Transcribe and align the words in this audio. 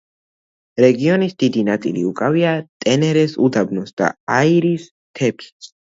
რეგიონის 0.83 1.35
დიდი 1.43 1.65
ნაწილი 1.67 2.07
უკავია 2.13 2.55
ტენერეს 2.87 3.39
უდაბნოს 3.49 3.97
და 4.03 4.13
აირის 4.43 4.93
მთებს. 4.99 5.57